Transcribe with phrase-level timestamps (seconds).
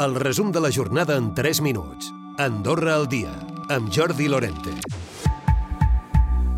[0.00, 2.12] El resum de la jornada en 3 minuts.
[2.38, 3.32] Andorra al dia,
[3.68, 4.70] amb Jordi Lorente.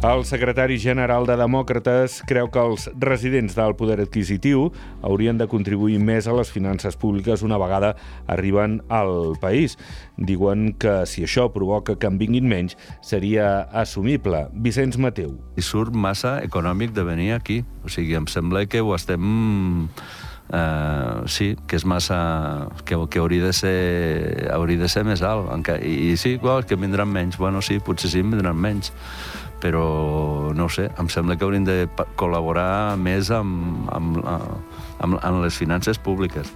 [0.04, 4.66] El secretari general de Demòcrates creu que els residents del poder adquisitiu
[5.00, 7.94] haurien de contribuir més a les finances públiques una vegada
[8.28, 9.78] arriben al país.
[10.20, 14.50] Diuen que si això provoca que en vinguin menys, seria assumible.
[14.52, 15.38] Vicenç Mateu.
[15.56, 17.62] I surt massa econòmic de venir aquí.
[17.84, 19.88] O sigui, em sembla que ho estem
[20.52, 22.68] eh, sí, que és massa...
[22.84, 25.50] que, que hauria, de ser, hauria de ser més alt.
[25.54, 25.82] Encara.
[25.84, 27.38] I, I sí, well, que vindran menys.
[27.38, 28.92] Bueno, sí, potser sí, vindran menys
[29.60, 31.82] però no sé, em sembla que hauríem de
[32.16, 36.48] col·laborar més amb, amb, amb, amb les finances públiques.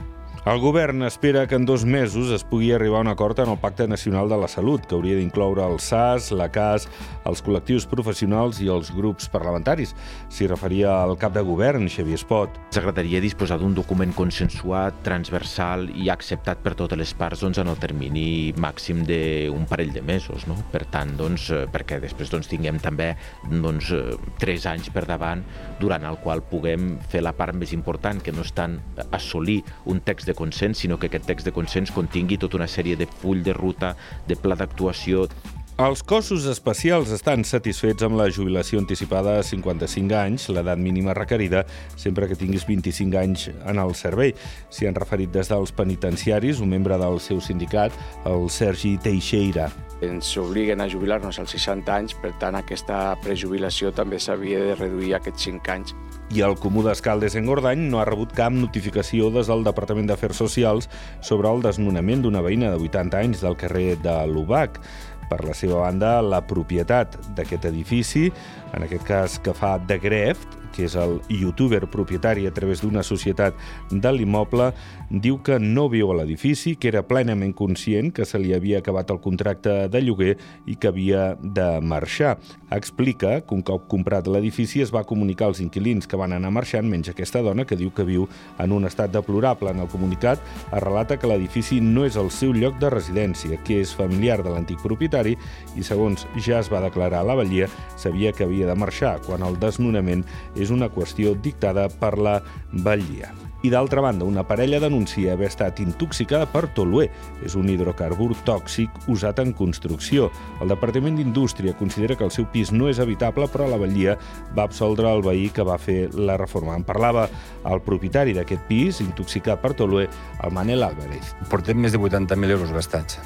[0.44, 3.56] El govern espera que en dos mesos es pugui arribar a un acord en el
[3.56, 6.84] Pacte Nacional de la Salut, que hauria d'incloure el SAS, la CAS,
[7.24, 9.94] els col·lectius professionals i els grups parlamentaris.
[10.28, 12.58] S'hi referia al cap de govern, Xavier Espot.
[12.76, 17.80] S'agradaria disposar d'un document consensuat, transversal i acceptat per totes les parts doncs, en el
[17.80, 20.44] termini màxim d'un parell de mesos.
[20.44, 20.58] No?
[20.74, 23.14] Per tant, doncs, eh, perquè després doncs, tinguem també
[23.48, 25.40] doncs, eh, tres anys per davant
[25.80, 28.76] durant el qual puguem fer la part més important, que no és tant
[29.08, 32.96] assolir un text de consens, sinó que aquest text de consens contingui tota una sèrie
[33.00, 33.94] de full de ruta,
[34.28, 35.28] de pla d'actuació,
[35.74, 41.64] els cossos especials estan satisfets amb la jubilació anticipada a 55 anys, l'edat mínima requerida,
[41.98, 44.36] sempre que tinguis 25 anys en el servei.
[44.70, 47.90] S'hi han referit des dels penitenciaris, un membre del seu sindicat,
[48.24, 49.66] el Sergi Teixeira.
[50.04, 55.14] Ens obliguen a jubilar-nos als 60 anys, per tant, aquesta prejubilació també s'havia de reduir
[55.14, 55.96] a aquests 5 anys.
[56.32, 60.38] I el Comú d'Escaldes en Gordany no ha rebut cap notificació des del Departament d'Afers
[60.40, 60.88] Socials
[61.20, 64.80] sobre el desnonament d'una veïna de 80 anys del carrer de l'Ubac.
[65.30, 68.28] Per la seva banda, la propietat d'aquest edifici,
[68.74, 73.04] en aquest cas que fa de Greft, que és el youtuber propietari a través d'una
[73.06, 73.54] societat
[73.90, 74.72] de l'immoble,
[75.10, 79.10] diu que no viu a l'edifici, que era plenament conscient que se li havia acabat
[79.14, 80.34] el contracte de lloguer
[80.66, 82.36] i que havia de marxar.
[82.74, 86.88] Explica que un cop comprat l'edifici es va comunicar als inquilins que van anar marxant,
[86.90, 88.26] menys aquesta dona que diu que viu
[88.58, 89.70] en un estat deplorable.
[89.70, 93.80] En el comunicat es relata que l'edifici no és el seu lloc de residència, que
[93.82, 95.36] és familiar de l'antic propietari
[95.76, 99.44] i, segons ja es va declarar a la Vallia, sabia que havia de marxar, quan
[99.46, 100.24] el desnonament
[100.56, 102.38] és una qüestió dictada per la
[102.72, 103.32] Vallia.
[103.64, 107.06] I d'altra banda, una parella denuncia haver estat intoxicada per toluè.
[107.48, 110.26] És un hidrocarbur tòxic usat en construcció.
[110.60, 114.18] El Departament d'Indústria considera que el seu pis no és habitable, però la Vallia
[114.52, 116.76] va absoldre el veí que va fer la reforma.
[116.76, 117.24] En parlava
[117.64, 120.10] el propietari d'aquest pis, intoxicat per toluè,
[120.44, 121.32] el Manel Álvarez.
[121.48, 123.16] Portem més de 80.000 euros gastats.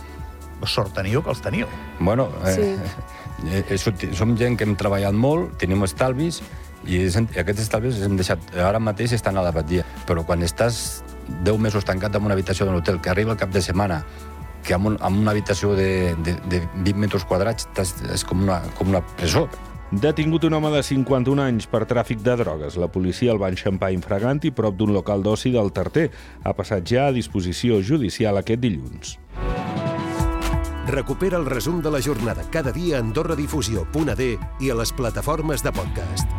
[0.66, 1.66] Sort teniu que els teniu.
[1.98, 2.78] Bueno, eh,
[3.59, 6.43] eh, som gent que hem treballat molt, tenim estalvis,
[6.88, 11.03] i aquests estalvis hem deixat, ara mateix estan a la batllia, però quan estàs
[11.44, 14.03] 10 mesos tancat en una habitació d'un hotel, que arriba el cap de setmana,
[14.65, 18.62] que amb, un, amb una habitació de, de, de 20 metres quadrats és com una,
[18.78, 19.47] com una presó.
[19.88, 22.77] Detingut un home de 51 anys per tràfic de drogues.
[22.77, 26.10] La policia el va enxampar infragant i prop d'un local d'oci del Tarter.
[26.44, 29.16] Ha passat ja a disposició judicial aquest dilluns.
[30.88, 34.28] Recupera el resum de la jornada cada dia a AndorraDifusió.d
[34.60, 36.37] i a les plataformes de podcast.